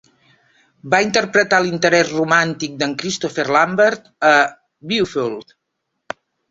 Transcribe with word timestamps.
Va 0.93 1.01
interpretar 1.07 1.59
l"interès 1.65 2.09
romàntic 2.15 2.81
de"n 2.81 2.97
Christopher 3.03 3.47
Lambert 3.59 4.13
a 4.35 4.37
"Beowulf". 4.93 5.59